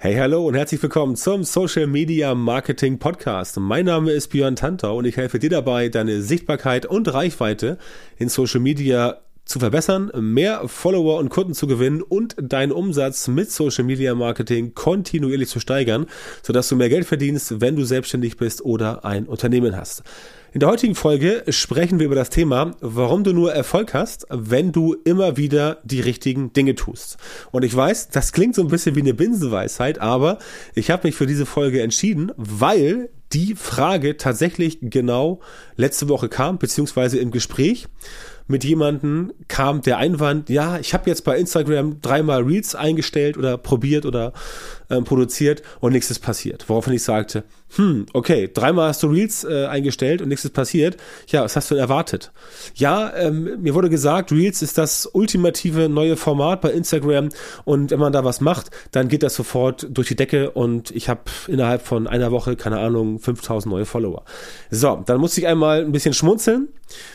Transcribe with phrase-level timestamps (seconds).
[0.00, 3.58] Hey, hallo und herzlich willkommen zum Social Media Marketing Podcast.
[3.58, 7.78] Mein Name ist Björn Tantau und ich helfe dir dabei, deine Sichtbarkeit und Reichweite
[8.16, 13.50] in Social Media zu verbessern, mehr Follower und Kunden zu gewinnen und deinen Umsatz mit
[13.50, 16.06] Social Media Marketing kontinuierlich zu steigern,
[16.44, 20.04] sodass du mehr Geld verdienst, wenn du selbstständig bist oder ein Unternehmen hast.
[20.50, 24.72] In der heutigen Folge sprechen wir über das Thema, warum du nur Erfolg hast, wenn
[24.72, 27.18] du immer wieder die richtigen Dinge tust.
[27.50, 30.38] Und ich weiß, das klingt so ein bisschen wie eine Binsenweisheit, aber
[30.74, 35.40] ich habe mich für diese Folge entschieden, weil die Frage tatsächlich genau
[35.76, 37.86] letzte Woche kam, beziehungsweise im Gespräch
[38.48, 43.58] mit jemandem kam der Einwand, ja, ich habe jetzt bei Instagram dreimal Reels eingestellt oder
[43.58, 44.32] probiert oder
[44.90, 46.68] ähm, produziert und nichts ist passiert.
[46.68, 47.44] Woraufhin ich sagte,
[47.76, 50.96] hm, okay, dreimal hast du Reels äh, eingestellt und nichts ist passiert.
[51.28, 52.32] Ja, was hast du denn erwartet?
[52.74, 57.28] Ja, ähm, mir wurde gesagt, Reels ist das ultimative neue Format bei Instagram
[57.64, 61.10] und wenn man da was macht, dann geht das sofort durch die Decke und ich
[61.10, 64.24] habe innerhalb von einer Woche, keine Ahnung, 5000 neue Follower.
[64.70, 66.68] So, dann musste ich einmal ein bisschen schmunzeln.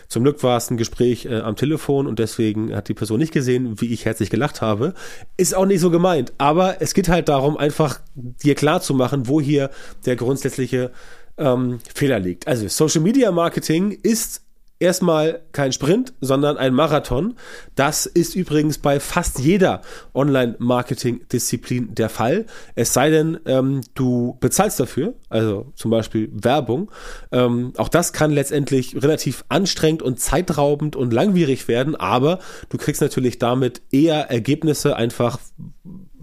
[0.08, 3.34] Zum Glück war es ein Gespräch äh, am Telefon und deswegen hat die Person nicht
[3.34, 4.94] gesehen, wie ich herzlich gelacht habe.
[5.38, 9.28] Ist auch nicht so gemeint, aber es geht halt darum, einfach dir klar zu machen,
[9.28, 9.70] wo hier
[10.06, 10.92] der grundsätzliche
[11.38, 12.48] ähm, Fehler liegt.
[12.48, 14.42] Also Social Media Marketing ist
[14.84, 17.36] erstmal kein Sprint, sondern ein Marathon.
[17.76, 19.82] Das ist übrigens bei fast jeder
[20.14, 22.46] Online-Marketing-Disziplin der Fall.
[22.76, 26.92] Es sei denn, ähm, du bezahlst dafür, also zum Beispiel Werbung.
[27.32, 32.40] Ähm, auch das kann letztendlich relativ anstrengend und zeitraubend und langwierig werden, aber
[32.70, 35.40] du kriegst natürlich damit eher Ergebnisse einfach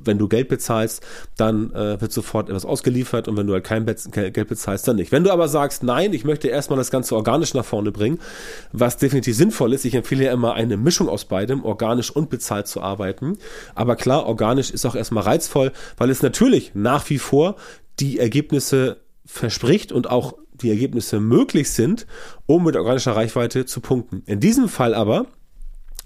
[0.05, 1.03] wenn du Geld bezahlst,
[1.37, 5.13] dann äh, wird sofort etwas ausgeliefert und wenn du halt kein Geld bezahlst, dann nicht.
[5.13, 8.19] Wenn du aber sagst, nein, ich möchte erstmal das Ganze organisch nach vorne bringen,
[8.73, 12.67] was definitiv sinnvoll ist, ich empfehle ja immer eine Mischung aus beidem, organisch und bezahlt
[12.67, 13.39] zu arbeiten.
[13.75, 17.57] Aber klar, organisch ist auch erstmal reizvoll, weil es natürlich nach wie vor
[17.99, 22.07] die Ergebnisse verspricht und auch die Ergebnisse möglich sind,
[22.47, 24.23] um mit organischer Reichweite zu punkten.
[24.27, 25.27] In diesem Fall aber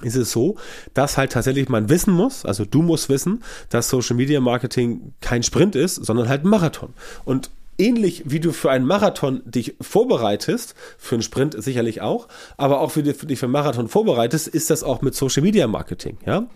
[0.03, 0.57] ist es so,
[0.93, 5.43] dass halt tatsächlich man wissen muss, also du musst wissen, dass Social Media Marketing kein
[5.43, 6.95] Sprint ist, sondern halt ein Marathon.
[7.25, 12.81] Und ähnlich wie du für einen Marathon dich vorbereitest, für einen Sprint sicherlich auch, aber
[12.81, 16.19] auch für dich für einen Marathon vorbereitest, ist das auch mit Social Media Marketing.
[16.27, 16.47] Ja,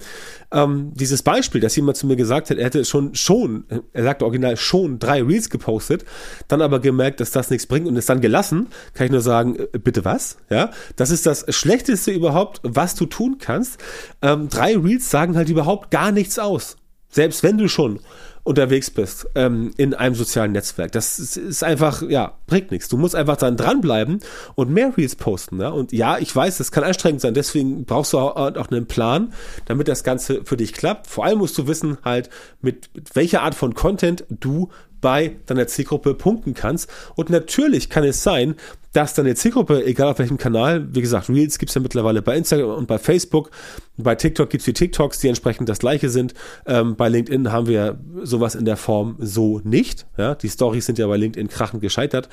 [0.52, 4.24] ähm, dieses Beispiel, dass jemand zu mir gesagt hat, er hätte schon schon, er sagte
[4.24, 6.04] original schon drei Reels gepostet,
[6.48, 9.56] dann aber gemerkt, dass das nichts bringt und es dann gelassen, kann ich nur sagen,
[9.56, 10.38] äh, bitte was?
[10.50, 13.78] Ja, das ist das Schlechteste überhaupt, was du tun kannst.
[14.22, 16.76] Ähm, drei Reels sagen halt überhaupt gar nichts aus.
[17.10, 18.00] Selbst wenn du schon
[18.44, 20.92] unterwegs bist ähm, in einem sozialen Netzwerk.
[20.92, 22.88] Das ist, ist, einfach, ja, bringt nichts.
[22.88, 24.20] Du musst einfach dann dranbleiben
[24.54, 25.60] und mehr Reels posten.
[25.60, 25.68] Ja?
[25.68, 27.34] Und ja, ich weiß, das kann anstrengend sein.
[27.34, 29.32] Deswegen brauchst du auch, auch einen Plan,
[29.66, 31.06] damit das Ganze für dich klappt.
[31.06, 35.66] Vor allem musst du wissen halt, mit, mit welcher Art von Content du bei deiner
[35.66, 36.90] Zielgruppe punkten kannst.
[37.14, 38.56] Und natürlich kann es sein,
[38.92, 42.70] dass deine Zielgruppe, egal auf welchem Kanal, wie gesagt, Reels gibt's ja mittlerweile bei Instagram
[42.70, 43.50] und bei Facebook,
[43.96, 46.34] bei TikTok gibt's die TikToks, die entsprechend das gleiche sind.
[46.66, 50.06] Ähm, bei LinkedIn haben wir sowas in der Form so nicht.
[50.16, 52.28] Ja, die Stories sind ja bei LinkedIn krachend gescheitert.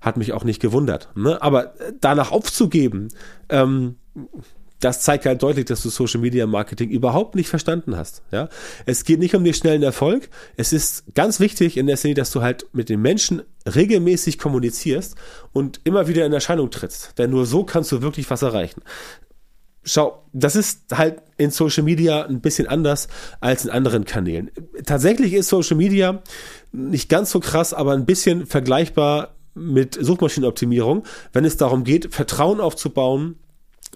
[0.00, 1.08] Hat mich auch nicht gewundert.
[1.14, 1.40] Ne?
[1.40, 3.08] Aber danach aufzugeben,
[3.48, 3.96] ähm,
[4.82, 8.22] das zeigt halt deutlich, dass du Social Media Marketing überhaupt nicht verstanden hast.
[8.32, 8.48] Ja,
[8.84, 10.28] es geht nicht um den schnellen Erfolg.
[10.56, 15.14] Es ist ganz wichtig in der Szene, dass du halt mit den Menschen regelmäßig kommunizierst
[15.52, 17.16] und immer wieder in Erscheinung trittst.
[17.18, 18.82] Denn nur so kannst du wirklich was erreichen.
[19.84, 23.06] Schau, das ist halt in Social Media ein bisschen anders
[23.40, 24.50] als in anderen Kanälen.
[24.84, 26.22] Tatsächlich ist Social Media
[26.72, 32.60] nicht ganz so krass, aber ein bisschen vergleichbar mit Suchmaschinenoptimierung, wenn es darum geht, Vertrauen
[32.60, 33.36] aufzubauen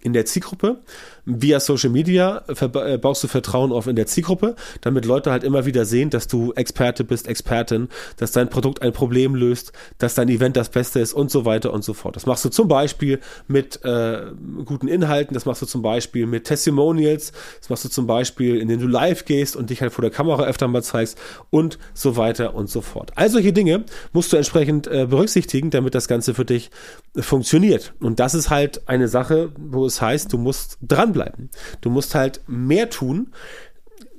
[0.07, 0.79] in der Zielgruppe
[1.27, 5.67] via Social Media äh, baust du Vertrauen auf in der Zielgruppe, damit Leute halt immer
[5.67, 10.29] wieder sehen, dass du Experte bist, Expertin, dass dein Produkt ein Problem löst, dass dein
[10.29, 12.15] Event das Beste ist und so weiter und so fort.
[12.15, 14.27] Das machst du zum Beispiel mit äh,
[14.65, 18.81] guten Inhalten, das machst du zum Beispiel mit Testimonials, das machst du zum Beispiel, indem
[18.81, 21.19] du live gehst und dich halt vor der Kamera öfter mal zeigst
[21.51, 23.11] und so weiter und so fort.
[23.17, 26.71] All solche Dinge musst du entsprechend äh, berücksichtigen, damit das Ganze für dich
[27.19, 27.95] funktioniert.
[27.99, 31.51] Und das ist halt eine Sache, wo es heißt, du musst dran dranbleiben.
[31.81, 33.29] Du musst halt mehr tun.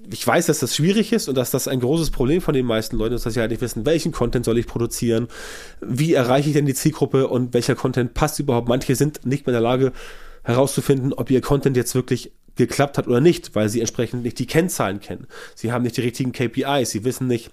[0.09, 2.95] Ich weiß, dass das schwierig ist und dass das ein großes Problem von den meisten
[2.95, 5.27] Leuten ist, dass sie halt nicht wissen, welchen Content soll ich produzieren,
[5.81, 8.69] wie erreiche ich denn die Zielgruppe und welcher Content passt überhaupt.
[8.69, 9.91] Manche sind nicht mehr in der Lage
[10.43, 14.47] herauszufinden, ob ihr Content jetzt wirklich geklappt hat oder nicht, weil sie entsprechend nicht die
[14.47, 15.27] Kennzahlen kennen.
[15.55, 17.51] Sie haben nicht die richtigen KPIs, sie wissen nicht,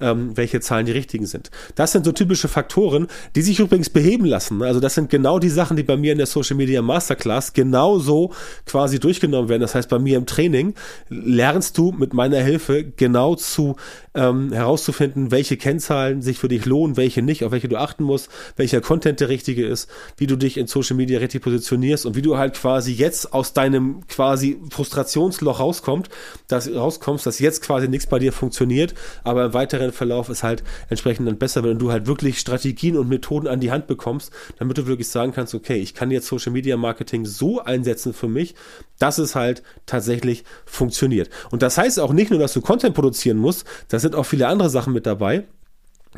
[0.00, 1.50] ähm, welche Zahlen die richtigen sind.
[1.74, 4.62] Das sind so typische Faktoren, die sich übrigens beheben lassen.
[4.62, 8.32] Also das sind genau die Sachen, die bei mir in der Social Media Masterclass genauso
[8.66, 9.62] quasi durchgenommen werden.
[9.62, 10.74] Das heißt, bei mir im Training
[11.08, 13.76] lernst du mit meiner Hilfe genau zu
[14.14, 18.30] ähm, herauszufinden, welche Kennzahlen sich für dich lohnen, welche nicht, auf welche du achten musst,
[18.56, 22.22] welcher Content der richtige ist, wie du dich in Social Media richtig positionierst und wie
[22.22, 26.10] du halt quasi jetzt aus deinem quasi Frustrationsloch rauskommst,
[26.48, 28.94] dass rauskommst, dass jetzt quasi nichts bei dir funktioniert,
[29.24, 33.08] aber im weiteren Verlauf ist halt entsprechend dann besser, wenn du halt wirklich Strategien und
[33.08, 36.52] Methoden an die Hand bekommst, damit du wirklich sagen kannst, okay, ich kann jetzt Social
[36.52, 38.54] Media Marketing so einsetzen für mich,
[38.98, 41.30] dass es halt tatsächlich funktioniert.
[41.50, 44.48] Und das heißt auch nicht nur, dass du Content produzieren musst, das sind auch viele
[44.48, 45.44] andere Sachen mit dabei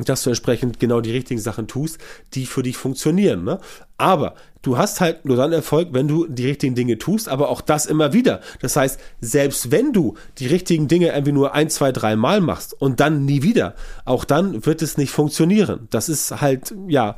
[0.05, 1.99] dass du entsprechend genau die richtigen Sachen tust,
[2.33, 3.43] die für dich funktionieren.
[3.43, 3.59] Ne?
[3.97, 7.61] Aber du hast halt nur dann Erfolg, wenn du die richtigen Dinge tust, aber auch
[7.61, 8.41] das immer wieder.
[8.61, 12.79] Das heißt, selbst wenn du die richtigen Dinge irgendwie nur ein, zwei, drei Mal machst
[12.79, 13.75] und dann nie wieder,
[14.05, 15.87] auch dann wird es nicht funktionieren.
[15.89, 17.15] Das ist halt, ja,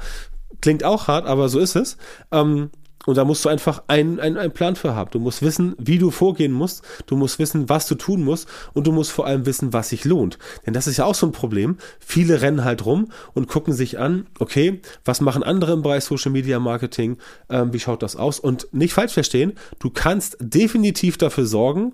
[0.62, 1.98] klingt auch hart, aber so ist es.
[2.32, 2.70] Ähm,
[3.06, 5.10] und da musst du einfach einen, einen, einen Plan für haben.
[5.12, 6.84] Du musst wissen, wie du vorgehen musst.
[7.08, 8.48] Du musst wissen, was du tun musst.
[8.74, 10.38] Und du musst vor allem wissen, was sich lohnt.
[10.66, 11.78] Denn das ist ja auch so ein Problem.
[12.00, 16.32] Viele rennen halt rum und gucken sich an, okay, was machen andere im Bereich Social
[16.32, 17.18] Media Marketing?
[17.50, 18.40] Ähm, wie schaut das aus?
[18.40, 21.94] Und nicht falsch verstehen, du kannst definitiv dafür sorgen,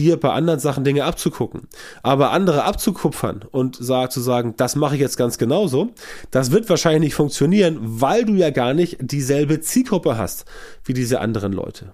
[0.00, 1.68] dir bei anderen Sachen Dinge abzugucken.
[2.02, 5.90] Aber andere abzukupfern und zu sagen, das mache ich jetzt ganz genauso,
[6.30, 10.46] das wird wahrscheinlich nicht funktionieren, weil du ja gar nicht dieselbe Zielgruppe hast
[10.84, 11.92] wie diese anderen Leute.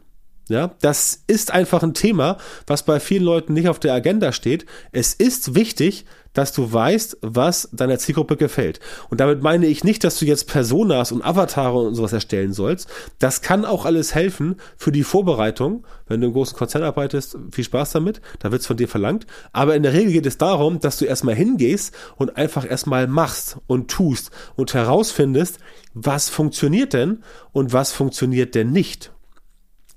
[0.49, 2.39] Ja, das ist einfach ein Thema,
[2.69, 4.65] was bei vielen Leuten nicht auf der Agenda steht.
[4.93, 6.05] Es ist wichtig,
[6.35, 8.79] dass du weißt, was deiner Zielgruppe gefällt.
[9.09, 12.89] Und damit meine ich nicht, dass du jetzt Personas und Avatare und sowas erstellen sollst.
[13.19, 15.85] Das kann auch alles helfen für die Vorbereitung.
[16.07, 18.21] Wenn du im großen Konzern arbeitest, viel Spaß damit.
[18.39, 19.27] Da wird es von dir verlangt.
[19.53, 23.57] Aber in der Regel geht es darum, dass du erstmal hingehst und einfach erstmal machst
[23.67, 25.59] und tust und herausfindest,
[25.95, 29.11] was funktioniert denn und was funktioniert denn nicht.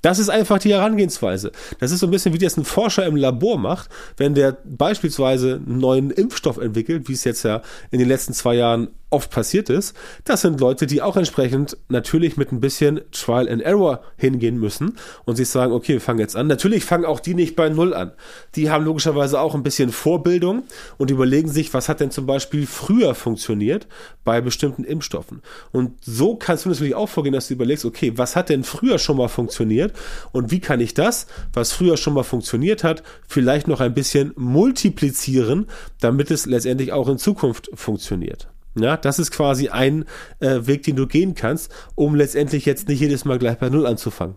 [0.02, 1.52] Das ist einfach die Herangehensweise.
[1.80, 5.56] Das ist so ein bisschen wie das ein Forscher im Labor macht, wenn der beispielsweise
[5.66, 7.62] einen neuen Impfstoff entwickelt, wie es jetzt ja
[7.92, 12.38] in den letzten zwei Jahren oft passiert ist, das sind Leute, die auch entsprechend natürlich
[12.38, 16.36] mit ein bisschen Trial and Error hingehen müssen und sich sagen, okay, wir fangen jetzt
[16.36, 16.48] an.
[16.48, 18.12] Natürlich fangen auch die nicht bei Null an.
[18.56, 20.64] Die haben logischerweise auch ein bisschen Vorbildung
[20.98, 23.88] und überlegen sich, was hat denn zum Beispiel früher funktioniert
[24.24, 25.42] bei bestimmten Impfstoffen.
[25.72, 29.00] Und so kannst du natürlich auch vorgehen, dass du überlegst, okay, was hat denn früher
[29.00, 29.94] schon mal funktioniert
[30.32, 34.34] und wie kann ich das, was früher schon mal funktioniert hat, vielleicht noch ein bisschen
[34.36, 35.68] multiplizieren,
[36.00, 38.48] damit es letztendlich auch in Zukunft funktioniert.
[38.82, 40.06] Ja, das ist quasi ein
[40.40, 43.86] äh, Weg, den du gehen kannst, um letztendlich jetzt nicht jedes Mal gleich bei Null
[43.86, 44.36] anzufangen.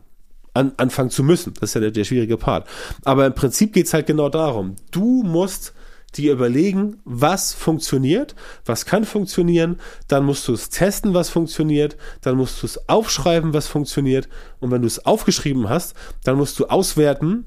[0.55, 1.55] An, anfangen zu müssen.
[1.55, 2.69] Das ist ja der, der schwierige Part.
[3.05, 4.77] Aber im Prinzip geht's halt genau darum.
[4.91, 5.73] Du musst
[6.15, 8.35] dir überlegen, was funktioniert,
[8.65, 13.55] was kann funktionieren, dann musst du es testen, was funktioniert, dann musst du es aufschreiben,
[13.55, 14.29] was funktioniert
[14.61, 15.95] und wenn du es aufgeschrieben hast,
[16.25, 17.45] dann musst du auswerten,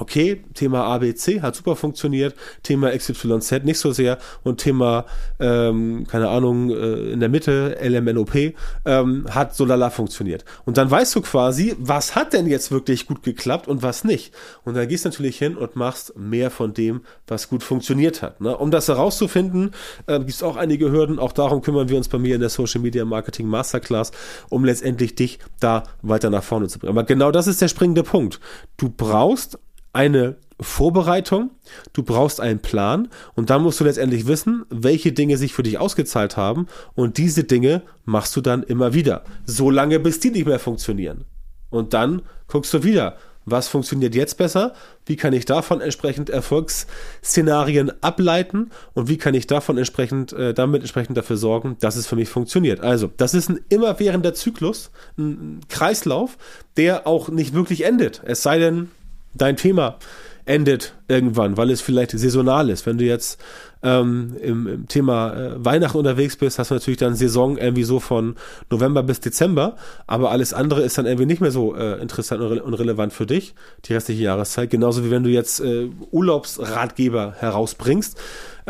[0.00, 5.04] okay, Thema ABC hat super funktioniert, Thema XYZ nicht so sehr und Thema,
[5.38, 8.54] ähm, keine Ahnung, äh, in der Mitte, LMNOP,
[8.86, 10.44] ähm, hat so lala funktioniert.
[10.64, 14.32] Und dann weißt du quasi, was hat denn jetzt wirklich gut geklappt und was nicht.
[14.64, 18.40] Und dann gehst du natürlich hin und machst mehr von dem, was gut funktioniert hat.
[18.40, 18.56] Ne?
[18.56, 19.72] Um das herauszufinden,
[20.06, 21.18] äh, gibt es auch einige Hürden.
[21.18, 24.12] Auch darum kümmern wir uns bei mir in der Social Media Marketing Masterclass,
[24.48, 26.92] um letztendlich dich da weiter nach vorne zu bringen.
[26.92, 28.40] Aber genau das ist der springende Punkt.
[28.76, 29.58] Du brauchst
[29.92, 31.50] eine Vorbereitung,
[31.92, 35.78] du brauchst einen Plan und dann musst du letztendlich wissen, welche Dinge sich für dich
[35.78, 40.46] ausgezahlt haben und diese Dinge machst du dann immer wieder, so lange bis die nicht
[40.46, 41.24] mehr funktionieren.
[41.70, 44.74] Und dann guckst du wieder, was funktioniert jetzt besser,
[45.06, 50.82] wie kann ich davon entsprechend Erfolgsszenarien ableiten und wie kann ich davon entsprechend äh, damit
[50.82, 52.80] entsprechend dafür sorgen, dass es für mich funktioniert.
[52.80, 56.36] Also, das ist ein immerwährender Zyklus, ein Kreislauf,
[56.76, 58.20] der auch nicht wirklich endet.
[58.24, 58.90] Es sei denn,
[59.34, 59.98] dein Thema
[60.44, 62.84] endet irgendwann, weil es vielleicht saisonal ist.
[62.86, 63.40] Wenn du jetzt
[63.82, 68.00] ähm, im, im, Thema äh, Weihnachten unterwegs bist, hast du natürlich dann Saison irgendwie so
[68.00, 68.36] von
[68.68, 72.60] November bis Dezember, aber alles andere ist dann irgendwie nicht mehr so äh, interessant und,
[72.60, 74.70] und, relevant für dich, die restliche Jahreszeit.
[74.70, 78.18] Genauso wie wenn du jetzt äh, Urlaubsratgeber herausbringst,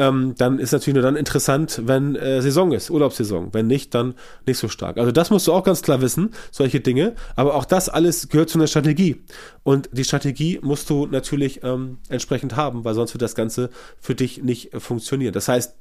[0.01, 3.53] ähm, dann ist natürlich nur dann interessant, wenn äh, Saison ist, Urlaubssaison.
[3.53, 4.15] Wenn nicht, dann
[4.47, 4.97] nicht so stark.
[4.97, 7.15] Also das musst du auch ganz klar wissen, solche Dinge.
[7.37, 9.23] Aber auch das alles gehört zu einer Strategie.
[9.63, 13.69] Und die Strategie musst du natürlich ähm, entsprechend haben, weil sonst wird das Ganze
[14.01, 15.35] für dich nicht funktionieren.
[15.35, 15.77] Das heißt,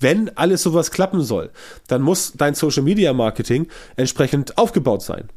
[0.00, 1.50] wenn alles sowas klappen soll,
[1.86, 5.28] dann muss dein Social Media Marketing entsprechend aufgebaut sein.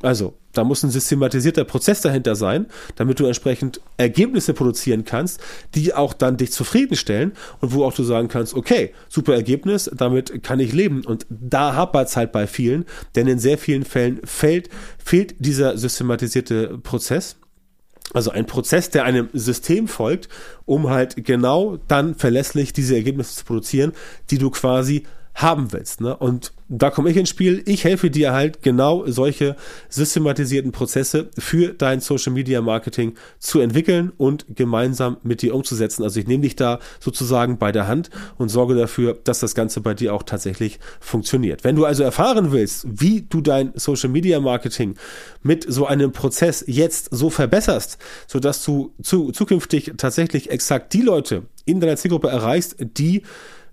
[0.00, 5.40] Also, da muss ein systematisierter Prozess dahinter sein, damit du entsprechend Ergebnisse produzieren kannst,
[5.74, 10.42] die auch dann dich zufriedenstellen und wo auch du sagen kannst, okay, super Ergebnis, damit
[10.44, 11.04] kann ich leben.
[11.04, 12.84] Und da hapert es halt bei vielen,
[13.16, 17.36] denn in sehr vielen Fällen fällt, fehlt dieser systematisierte Prozess.
[18.14, 20.28] Also ein Prozess, der einem System folgt,
[20.64, 23.92] um halt genau dann verlässlich diese Ergebnisse zu produzieren,
[24.30, 25.04] die du quasi
[25.38, 26.00] haben willst.
[26.00, 26.16] Ne?
[26.16, 27.62] Und da komme ich ins Spiel.
[27.64, 29.56] Ich helfe dir halt genau solche
[29.88, 36.02] systematisierten Prozesse für dein Social Media Marketing zu entwickeln und gemeinsam mit dir umzusetzen.
[36.02, 39.80] Also ich nehme dich da sozusagen bei der Hand und sorge dafür, dass das Ganze
[39.80, 41.62] bei dir auch tatsächlich funktioniert.
[41.62, 44.96] Wenn du also erfahren willst, wie du dein Social Media Marketing
[45.42, 51.44] mit so einem Prozess jetzt so verbesserst, sodass du zu, zukünftig tatsächlich exakt die Leute
[51.64, 53.22] in deiner Zielgruppe erreichst, die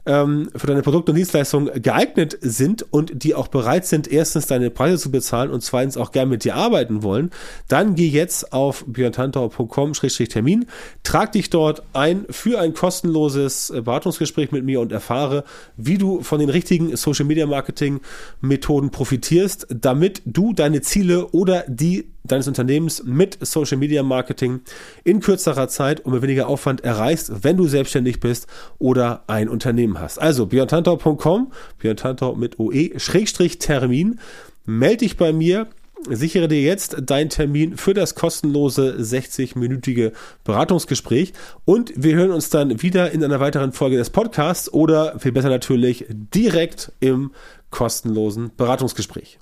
[0.05, 4.69] ähm, für deine Produkte und Dienstleistungen geeignet sind und die auch bereit sind, erstens deine
[4.69, 7.31] Preise zu bezahlen und zweitens auch gern mit dir arbeiten wollen,
[7.67, 10.65] dann geh jetzt auf björntantau.com-termin,
[11.03, 15.43] trag dich dort ein für ein kostenloses Beratungsgespräch mit mir und erfahre,
[15.77, 18.01] wie du von den richtigen Social Media Marketing
[18.41, 24.61] Methoden profitierst, damit du deine Ziele oder die deines Unternehmens mit Social Media Marketing
[25.03, 28.47] in kürzerer Zeit und mit weniger Aufwand erreichst, wenn du selbstständig bist
[28.79, 30.19] oder ein Unternehmen hast.
[30.19, 34.19] Also björntantau.com, björntantau mit OE, Schrägstrich Termin,
[34.65, 35.67] melde dich bei mir,
[36.09, 40.11] sichere dir jetzt deinen Termin für das kostenlose 60-minütige
[40.43, 41.33] Beratungsgespräch
[41.65, 45.49] und wir hören uns dann wieder in einer weiteren Folge des Podcasts oder viel besser
[45.49, 47.31] natürlich direkt im
[47.71, 49.39] kostenlosen Beratungsgespräch.